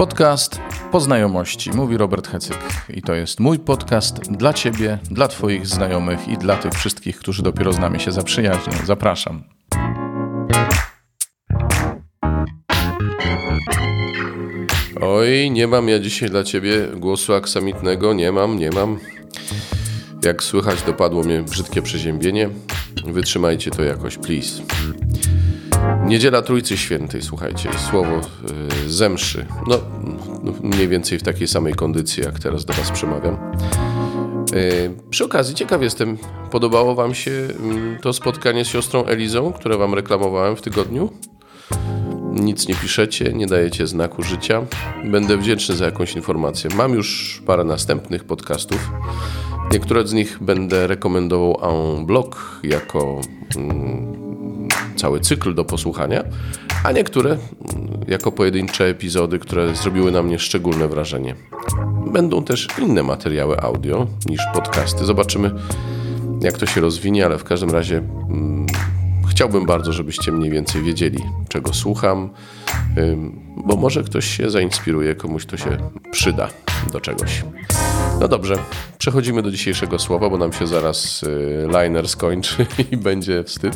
[0.00, 0.60] Podcast
[0.92, 2.58] po znajomości, mówi Robert Hecyk.
[2.88, 7.42] I to jest mój podcast dla Ciebie, dla Twoich znajomych i dla tych wszystkich, którzy
[7.42, 8.72] dopiero z nami się zaprzyjaźnią.
[8.86, 9.44] Zapraszam.
[15.00, 18.98] Oj, nie mam ja dzisiaj dla Ciebie głosu aksamitnego, nie mam, nie mam.
[20.24, 22.50] Jak słychać, dopadło mnie brzydkie przeziębienie.
[23.06, 24.62] Wytrzymajcie to jakoś, please.
[26.06, 28.20] Niedziela Trójcy Świętej, słuchajcie, słowo
[28.86, 29.46] y, zemszy.
[29.66, 29.78] No,
[30.42, 33.36] no, mniej więcej w takiej samej kondycji, jak teraz do Was przemawiam.
[34.54, 36.18] Y, przy okazji, ciekaw jestem,
[36.50, 37.54] podobało Wam się y,
[38.02, 41.10] to spotkanie z siostrą Elizą, które Wam reklamowałem w tygodniu?
[42.32, 44.66] Nic nie piszecie, nie dajecie znaku życia.
[45.04, 46.70] Będę wdzięczny za jakąś informację.
[46.76, 48.90] Mam już parę następnych podcastów.
[49.72, 53.20] Niektóre z nich będę rekomendował en bloc jako
[53.56, 54.29] mm,
[55.00, 56.24] cały cykl do posłuchania,
[56.84, 57.40] a niektóre mm,
[58.08, 61.34] jako pojedyncze epizody, które zrobiły na mnie szczególne wrażenie.
[62.12, 65.04] Będą też inne materiały audio niż podcasty.
[65.04, 65.50] Zobaczymy,
[66.40, 68.66] jak to się rozwinie, ale w każdym razie mm,
[69.30, 72.30] chciałbym bardzo, żebyście mniej więcej wiedzieli, czego słucham,
[73.56, 75.76] bo może ktoś się zainspiruje, komuś to się
[76.10, 76.48] przyda
[76.92, 77.44] do czegoś.
[78.20, 78.54] No dobrze,
[78.98, 83.74] przechodzimy do dzisiejszego słowa, bo nam się zaraz y, liner skończy i będzie wstyd,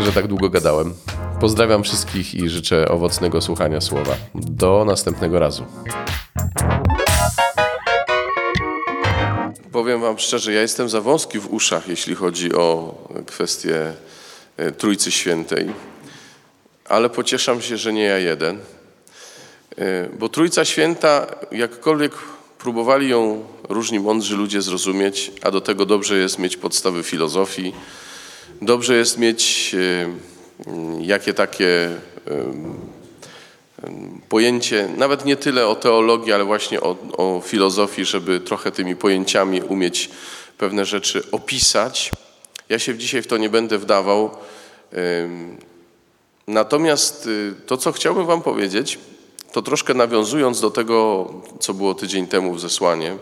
[0.00, 0.94] że tak długo gadałem.
[1.40, 4.16] Pozdrawiam wszystkich i życzę owocnego słuchania słowa.
[4.34, 5.64] Do następnego razu.
[9.72, 12.94] Powiem Wam szczerze, ja jestem za wąski w uszach, jeśli chodzi o
[13.26, 13.92] kwestię
[14.60, 15.70] y, Trójcy Świętej,
[16.88, 18.58] ale pocieszam się, że nie ja jeden.
[19.78, 22.12] Y, bo Trójca Święta, jakkolwiek
[22.58, 27.72] Próbowali ją różni mądrzy ludzie zrozumieć, a do tego dobrze jest mieć podstawy filozofii,
[28.62, 30.10] dobrze jest mieć e,
[31.00, 31.96] jakie takie e,
[34.28, 39.62] pojęcie, nawet nie tyle o teologii, ale właśnie o, o filozofii, żeby trochę tymi pojęciami
[39.62, 40.10] umieć
[40.58, 42.10] pewne rzeczy opisać.
[42.68, 44.30] Ja się dzisiaj w to nie będę wdawał.
[46.46, 48.98] Natomiast y, to, co chciałbym Wam powiedzieć,
[49.56, 51.30] to troszkę nawiązując do tego,
[51.60, 53.16] co było tydzień temu w zesłanie.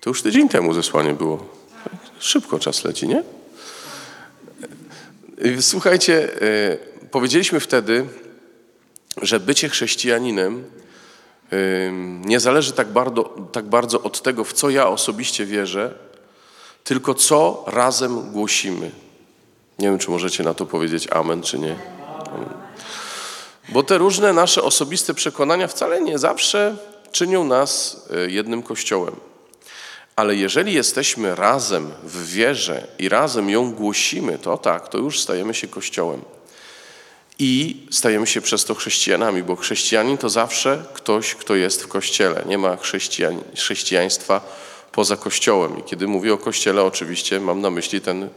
[0.00, 1.46] To już tydzień temu zesłanie było.
[2.18, 3.22] Szybko czas leci, nie?
[5.60, 6.76] Słuchajcie, e,
[7.10, 8.06] powiedzieliśmy wtedy,
[9.22, 10.64] że bycie chrześcijaninem
[11.52, 11.56] e,
[12.24, 15.94] nie zależy tak bardzo, tak bardzo od tego, w co ja osobiście wierzę,
[16.84, 18.90] tylko co razem głosimy.
[19.78, 21.76] Nie wiem, czy możecie na to powiedzieć amen, czy nie.
[22.26, 22.70] Amen.
[23.70, 26.76] Bo te różne nasze osobiste przekonania wcale nie zawsze
[27.12, 29.16] czynią nas e, jednym kościołem.
[30.16, 35.54] Ale jeżeli jesteśmy razem w wierze i razem ją głosimy, to tak, to już stajemy
[35.54, 36.22] się kościołem.
[37.38, 42.44] I stajemy się przez to chrześcijanami, bo chrześcijanin to zawsze ktoś, kto jest w kościele.
[42.46, 42.76] Nie ma
[43.54, 44.40] chrześcijaństwa
[44.92, 45.78] poza kościołem.
[45.78, 48.28] I kiedy mówię o kościele, oczywiście mam na myśli ten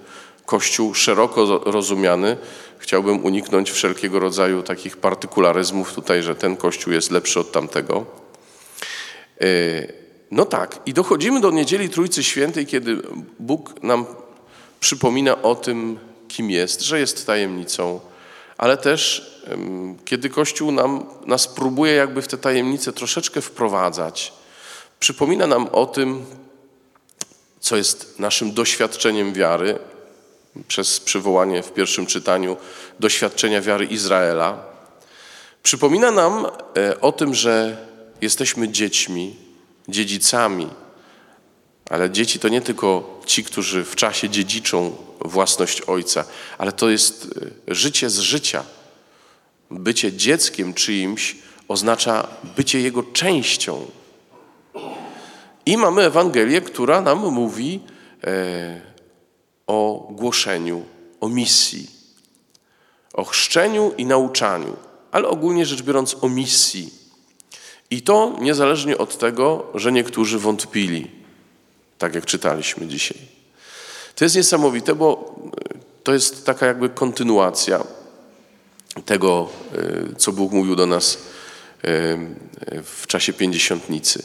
[0.45, 2.37] Kościół szeroko rozumiany.
[2.77, 8.05] Chciałbym uniknąć wszelkiego rodzaju takich partykularyzmów tutaj, że ten Kościół jest lepszy od tamtego.
[9.41, 9.45] E,
[10.31, 13.01] no tak, i dochodzimy do niedzieli Trójcy Świętej, kiedy
[13.39, 14.05] Bóg nam
[14.79, 17.99] przypomina o tym, kim jest, że jest tajemnicą,
[18.57, 19.33] ale też
[20.05, 24.33] kiedy Kościół nam, nas próbuje jakby w te tajemnice troszeczkę wprowadzać,
[24.99, 26.25] przypomina nam o tym,
[27.59, 29.79] co jest naszym doświadczeniem wiary,
[30.67, 32.57] przez przywołanie w pierwszym czytaniu
[32.99, 34.65] doświadczenia wiary Izraela,
[35.63, 36.45] przypomina nam
[36.77, 37.77] e, o tym, że
[38.21, 39.35] jesteśmy dziećmi,
[39.87, 40.67] dziedzicami,
[41.89, 46.25] ale dzieci to nie tylko ci, którzy w czasie dziedziczą własność ojca,
[46.57, 47.27] ale to jest
[47.67, 48.63] e, życie z życia.
[49.71, 51.35] Bycie dzieckiem czyimś
[51.67, 53.85] oznacza bycie jego częścią.
[55.65, 57.79] I mamy Ewangelię, która nam mówi,
[58.23, 58.92] e,
[59.67, 60.85] o głoszeniu,
[61.21, 61.89] o misji,
[63.13, 64.77] o chrzczeniu i nauczaniu,
[65.11, 66.93] ale ogólnie rzecz biorąc o misji.
[67.91, 71.11] I to niezależnie od tego, że niektórzy wątpili,
[71.97, 73.17] tak jak czytaliśmy dzisiaj.
[74.15, 75.35] To jest niesamowite, bo
[76.03, 77.83] to jest taka jakby kontynuacja
[79.05, 79.49] tego,
[80.11, 81.17] e, co Bóg mówił do nas e,
[82.83, 84.23] w czasie pięćdziesiątnicy.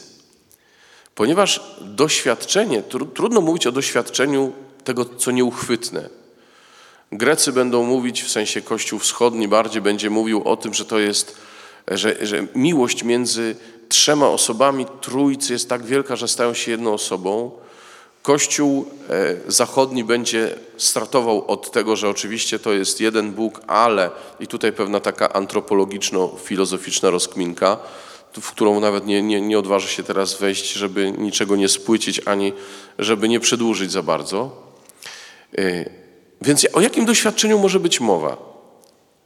[1.15, 2.83] Ponieważ doświadczenie,
[3.13, 4.53] trudno mówić o doświadczeniu
[4.83, 6.09] tego, co nieuchwytne.
[7.11, 11.37] Grecy będą mówić, w sensie Kościół Wschodni bardziej będzie mówił o tym, że to jest,
[11.87, 13.55] że, że miłość między
[13.89, 17.51] trzema osobami Trójcy jest tak wielka, że stają się jedną osobą.
[18.23, 24.47] Kościół e, zachodni będzie startował od tego, że oczywiście to jest jeden Bóg, ale i
[24.47, 27.77] tutaj pewna taka antropologiczno-filozoficzna rozkminka,
[28.41, 32.53] w którą nawet nie, nie, nie się teraz wejść, żeby niczego nie spłycić, ani
[32.99, 34.68] żeby nie przedłużyć za bardzo.
[35.57, 35.89] E,
[36.41, 38.37] więc o jakim doświadczeniu może być mowa?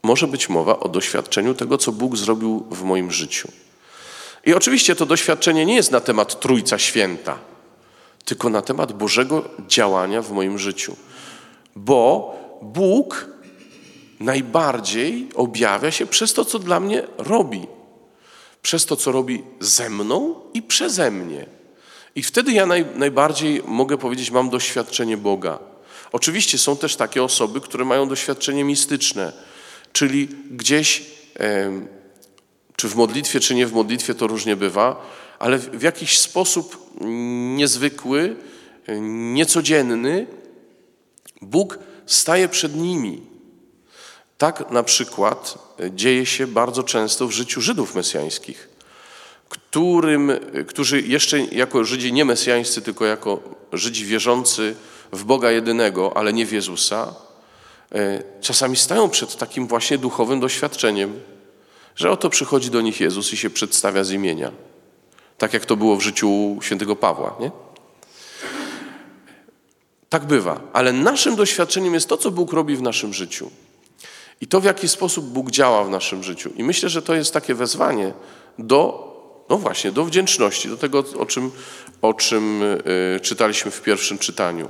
[0.02, 3.48] Może być mowa o doświadczeniu tego, co Bóg zrobił w moim życiu.
[4.46, 7.38] I oczywiście to doświadczenie nie jest na temat Trójca Święta,
[8.24, 10.96] tylko na temat Bożego działania w moim życiu.
[11.76, 13.28] Bo Bóg
[14.20, 17.66] najbardziej objawia się przez to, co dla mnie robi.
[18.62, 21.46] Przez to, co robi ze mną i przeze mnie.
[22.14, 25.58] I wtedy ja naj, najbardziej mogę powiedzieć, mam doświadczenie Boga.
[26.14, 29.32] Oczywiście są też takie osoby, które mają doświadczenie mistyczne,
[29.92, 31.02] czyli gdzieś,
[32.76, 36.90] czy w modlitwie, czy nie w modlitwie, to różnie bywa, ale w jakiś sposób
[37.56, 38.36] niezwykły,
[39.32, 40.26] niecodzienny,
[41.42, 43.22] Bóg staje przed nimi.
[44.38, 45.58] Tak na przykład
[45.90, 48.68] dzieje się bardzo często w życiu Żydów mesjańskich,
[49.48, 50.32] którym,
[50.66, 54.74] którzy jeszcze jako Żydzi nie mesjańscy, tylko jako Żydzi wierzący
[55.14, 57.14] w Boga jedynego, ale nie w Jezusa,
[57.92, 61.20] e, czasami stają przed takim właśnie duchowym doświadczeniem,
[61.96, 64.52] że oto przychodzi do nich Jezus i się przedstawia z imienia.
[65.38, 67.50] Tak jak to było w życiu świętego Pawła, nie?
[70.08, 73.50] Tak bywa, ale naszym doświadczeniem jest to, co Bóg robi w naszym życiu.
[74.40, 76.50] I to, w jaki sposób Bóg działa w naszym życiu.
[76.56, 78.12] I myślę, że to jest takie wezwanie
[78.58, 79.14] do,
[79.48, 81.50] no właśnie, do wdzięczności, do tego, o czym,
[82.02, 84.68] o czym y, czytaliśmy w pierwszym czytaniu.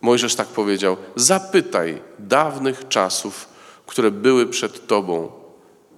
[0.00, 3.48] Mojżesz tak powiedział: Zapytaj dawnych czasów,
[3.86, 5.32] które były przed Tobą,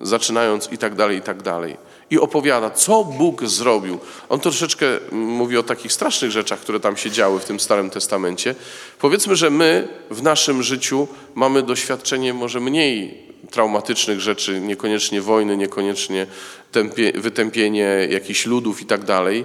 [0.00, 1.76] zaczynając i tak dalej, i tak dalej.
[2.10, 3.98] I opowiada, co Bóg zrobił.
[4.28, 8.54] On troszeczkę mówi o takich strasznych rzeczach, które tam się działy w tym Starym Testamencie.
[8.98, 16.26] Powiedzmy, że my w naszym życiu mamy doświadczenie może mniej traumatycznych rzeczy, niekoniecznie wojny, niekoniecznie
[16.72, 19.44] tempie, wytępienie jakichś ludów i tak dalej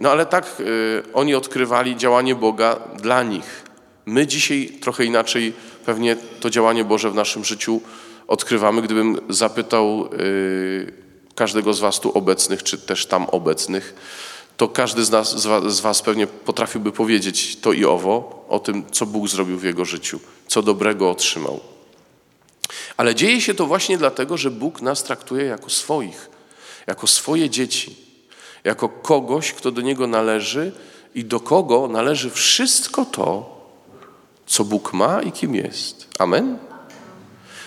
[0.00, 3.62] no ale tak e, oni odkrywali działanie Boga dla nich.
[4.06, 5.52] My dzisiaj trochę inaczej
[5.86, 7.80] pewnie to działanie Boże w naszym życiu
[8.28, 8.82] odkrywamy.
[8.82, 10.08] Gdybym zapytał e,
[11.34, 13.94] każdego z Was tu obecnych, czy też tam obecnych,
[14.56, 19.06] to każdy z, nas, z Was pewnie potrafiłby powiedzieć to i owo o tym, co
[19.06, 21.60] Bóg zrobił w jego życiu, co dobrego otrzymał.
[22.96, 26.30] Ale dzieje się to właśnie dlatego, że Bóg nas traktuje jako swoich,
[26.86, 28.09] jako swoje dzieci
[28.64, 30.72] jako kogoś, kto do Niego należy
[31.14, 33.60] i do kogo należy wszystko to,
[34.46, 36.08] co Bóg ma i kim jest.
[36.18, 36.58] Amen?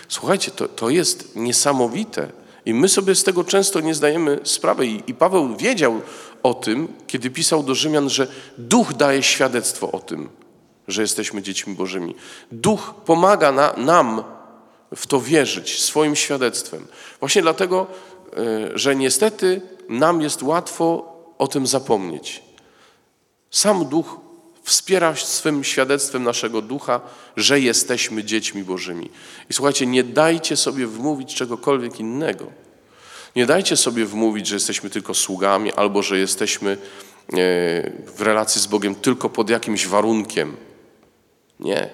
[0.08, 2.32] Słuchajcie, to, to jest niesamowite.
[2.66, 4.88] I my sobie z tego często nie zdajemy sprawy.
[4.88, 6.02] I, I Paweł wiedział
[6.44, 10.30] o tym, kiedy pisał do Rzymian, że Duch daje świadectwo o tym,
[10.88, 12.16] że jesteśmy dziećmi Bożymi.
[12.52, 14.24] Duch pomaga na, nam
[14.96, 16.88] w to wierzyć swoim świadectwem.
[17.20, 17.88] Właśnie dlatego,
[18.38, 22.44] e, że niestety nam jest łatwo o tym zapomnieć.
[23.52, 24.20] Sam Duch
[24.64, 27.02] wspiera swym świadectwem naszego ducha,
[27.38, 29.10] że jesteśmy dziećmi Bożymi.
[29.50, 32.46] I słuchajcie, nie dajcie sobie wmówić czegokolwiek innego.
[33.36, 36.78] Nie dajcie sobie wmówić, że jesteśmy tylko sługami albo że jesteśmy e,
[38.16, 40.56] w relacji z Bogiem tylko pod jakimś warunkiem.
[41.60, 41.90] Nie.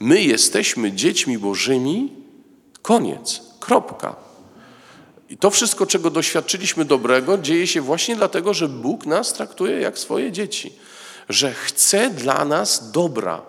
[0.00, 2.12] My jesteśmy dziećmi Bożymi,
[2.82, 4.29] koniec, kropka.
[5.30, 9.98] I to wszystko, czego doświadczyliśmy dobrego, dzieje się właśnie dlatego, że Bóg nas traktuje jak
[9.98, 10.72] swoje dzieci,
[11.28, 13.42] że chce dla nas dobra.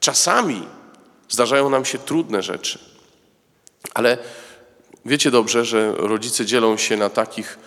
[0.00, 0.62] Czasami
[1.28, 2.78] zdarzają nam się trudne rzeczy,
[3.94, 4.18] ale
[5.04, 7.58] wiecie dobrze, że rodzice dzielą się na takich,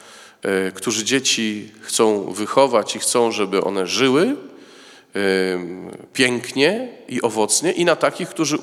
[0.42, 4.36] e, którzy dzieci chcą wychować i chcą, żeby one żyły e,
[6.14, 8.58] pięknie i owocnie, i na takich, którzy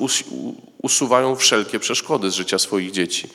[0.83, 3.29] usuwają wszelkie przeszkody z życia swoich dzieci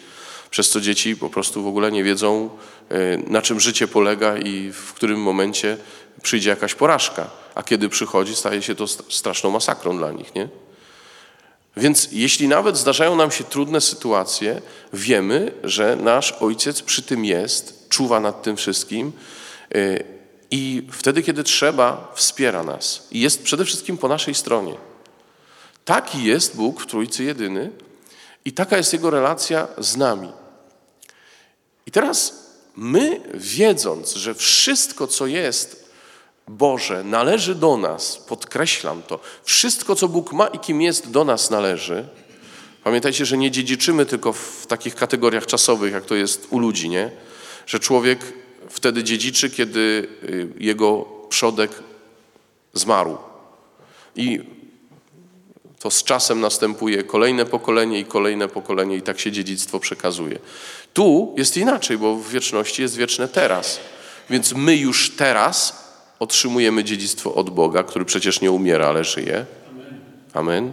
[0.50, 2.50] przez co dzieci po prostu w ogóle nie wiedzą,
[2.90, 5.78] e, na czym życie polega i w którym momencie
[6.22, 7.30] przyjdzie jakaś porażka.
[7.56, 10.50] A kiedy przychodzi, staje się to straszną masakrą dla nich, nie?
[11.78, 14.62] Więc jeśli nawet zdarzają nam się trudne sytuacje,
[14.94, 19.12] wiemy, że nasz ojciec przy tym jest, czuwa nad tym wszystkim
[19.76, 20.04] e,
[20.52, 23.08] i wtedy, kiedy trzeba, wspiera nas.
[23.12, 24.74] I jest przede wszystkim po naszej stronie.
[25.86, 27.72] Taki jest Bóg w Trójcy Jedyny,
[28.48, 30.32] i taka jest Jego relacja z nami.
[31.86, 32.34] I teraz
[32.76, 35.90] my, wiedząc, że wszystko, co jest
[36.48, 41.50] Boże, należy do nas, podkreślam to, wszystko, co Bóg ma i kim jest, do nas
[41.50, 42.08] należy.
[42.84, 47.12] Pamiętajcie, że nie dziedziczymy tylko w takich kategoriach czasowych, jak to jest u ludzi, nie?
[47.66, 48.34] Że człowiek
[48.70, 51.72] wtedy dziedziczy, kiedy y, jego przodek
[52.74, 53.18] Zmarł.
[54.16, 54.57] I
[55.88, 60.40] to z czasem następuje kolejne pokolenie i kolejne pokolenie i tak się dziedzictwo przekazuje.
[60.94, 63.80] Tu jest inaczej, bo w wieczności jest wieczne teraz.
[64.30, 65.84] Więc my już teraz
[66.20, 69.46] otrzymujemy dziedzictwo od Boga, który przecież nie umiera, ale żyje.
[70.34, 70.72] Amen.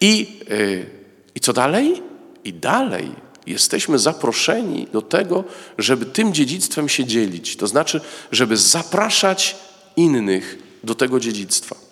[0.00, 0.86] I, yy,
[1.34, 2.02] I co dalej?
[2.44, 3.10] I dalej
[3.46, 5.44] jesteśmy zaproszeni do tego,
[5.78, 7.56] żeby tym dziedzictwem się dzielić.
[7.56, 8.00] To znaczy,
[8.32, 9.56] żeby zapraszać
[9.96, 11.85] innych do tego dziedzictwa.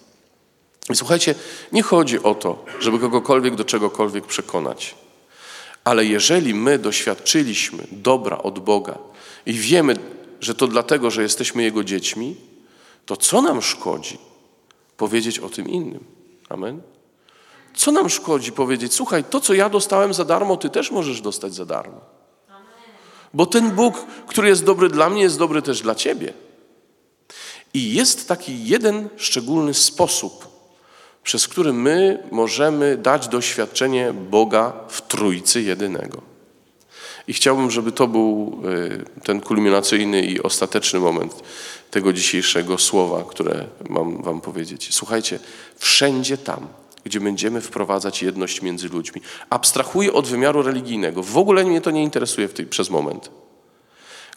[0.91, 1.35] I słuchajcie,
[1.73, 4.95] nie chodzi o to, żeby kogokolwiek do czegokolwiek przekonać.
[5.85, 8.99] Ale jeżeli my doświadczyliśmy dobra od Boga
[9.47, 9.97] i wiemy,
[10.41, 12.37] że to dlatego, że jesteśmy Jego dziećmi,
[13.07, 14.19] to co nam szkodzi
[14.97, 16.05] powiedzieć o tym innym?
[16.49, 16.83] Amen?
[17.75, 21.55] Co nam szkodzi powiedzieć, słuchaj, to co ja dostałem za darmo, ty też możesz dostać
[21.55, 22.01] za darmo.
[23.35, 26.33] Bo ten Bóg, który jest dobry dla mnie, jest dobry też dla ciebie.
[27.75, 30.54] I jest taki jeden szczególny sposób,
[31.25, 36.35] przez który my możemy dać doświadczenie Boga w Trójcy Jedynego.
[37.29, 38.61] I chciałbym, żeby to był
[39.19, 41.43] y, ten kulminacyjny i ostateczny moment
[41.91, 44.89] tego dzisiejszego słowa, które mam Wam powiedzieć.
[44.91, 45.39] Słuchajcie,
[45.77, 46.67] wszędzie tam,
[47.05, 52.03] gdzie będziemy wprowadzać jedność między ludźmi, abstrahuję od wymiaru religijnego, w ogóle mnie to nie
[52.03, 53.31] interesuje tej, przez moment.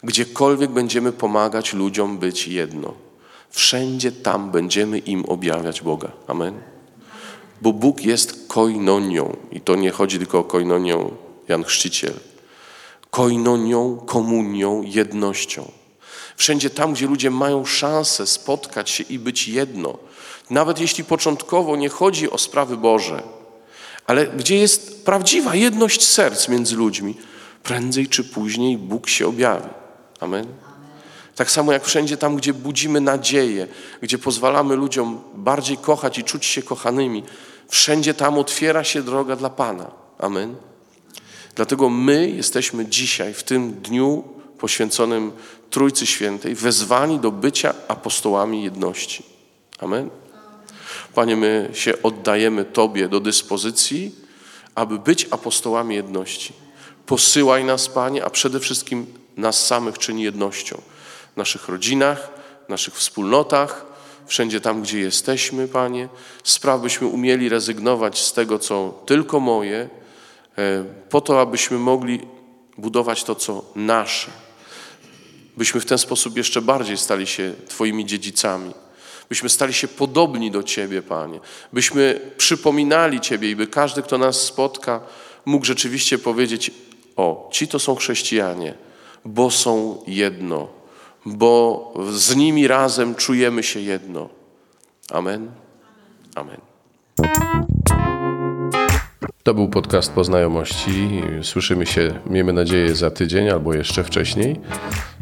[0.02, 2.94] Gdziekolwiek będziemy pomagać ludziom być jedno,
[3.50, 6.12] wszędzie tam będziemy im objawiać Boga.
[6.26, 6.77] Amen.
[7.62, 11.16] Bo Bóg jest koinonią i to nie chodzi tylko o koinonią
[11.48, 12.14] Jan Chrzciciel.
[13.10, 15.70] Koinonią, komunią, jednością.
[16.36, 19.98] Wszędzie tam, gdzie ludzie mają szansę spotkać się i być jedno,
[20.50, 23.22] nawet jeśli początkowo nie chodzi o sprawy Boże,
[24.06, 27.14] ale gdzie jest prawdziwa jedność serc między ludźmi,
[27.62, 29.68] prędzej czy później Bóg się objawi.
[30.20, 30.67] Amen.
[31.38, 33.68] Tak samo jak wszędzie tam, gdzie budzimy nadzieję,
[34.02, 37.22] gdzie pozwalamy ludziom bardziej kochać i czuć się kochanymi,
[37.68, 39.90] wszędzie tam otwiera się droga dla Pana.
[40.18, 40.56] Amen.
[41.54, 44.24] Dlatego my jesteśmy dzisiaj, w tym dniu
[44.58, 45.32] poświęconym
[45.70, 49.22] Trójcy Świętej, wezwani do bycia apostołami jedności.
[49.78, 50.10] Amen.
[51.14, 54.14] Panie, my się oddajemy Tobie do dyspozycji,
[54.74, 56.52] aby być apostołami jedności.
[57.06, 60.82] Posyłaj nas, Panie, a przede wszystkim nas samych czyni jednością
[61.38, 62.30] naszych rodzinach,
[62.68, 63.86] naszych wspólnotach,
[64.26, 66.08] wszędzie tam, gdzie jesteśmy, Panie.
[66.44, 69.88] Spraw, byśmy umieli rezygnować z tego, co tylko moje,
[70.58, 72.20] e, po to, abyśmy mogli
[72.78, 74.30] budować to, co nasze.
[75.56, 78.74] Byśmy w ten sposób jeszcze bardziej stali się Twoimi dziedzicami.
[79.28, 81.40] Byśmy stali się podobni do Ciebie, Panie.
[81.72, 85.00] Byśmy przypominali Ciebie i by każdy, kto nas spotka,
[85.44, 86.70] mógł rzeczywiście powiedzieć:
[87.16, 88.74] O, ci to są chrześcijanie,
[89.24, 90.77] bo są jedno
[91.36, 94.28] bo z nimi razem czujemy się jedno.
[95.10, 95.50] Amen.
[96.34, 96.60] Amen.
[99.42, 101.22] To był podcast Poznajomości.
[101.42, 104.60] Słyszymy się, miejmy nadzieję, za tydzień albo jeszcze wcześniej.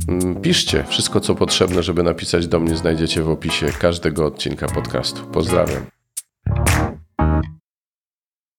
[0.09, 0.85] Mm, piszcie.
[0.89, 5.27] Wszystko, co potrzebne, żeby napisać do mnie, znajdziecie w opisie każdego odcinka podcastu.
[5.33, 5.96] Pozdrawiam.